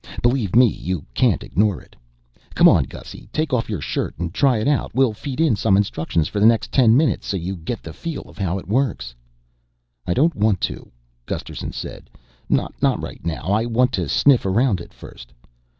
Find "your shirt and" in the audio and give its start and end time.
3.69-4.33